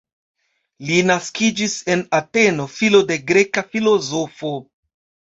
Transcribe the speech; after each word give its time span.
Li 0.85 0.95
naskiĝis 1.09 1.75
en 1.95 2.01
Ateno, 2.19 2.65
filo 2.77 3.01
de 3.11 3.17
greka 3.33 3.63
filozofo. 3.75 4.55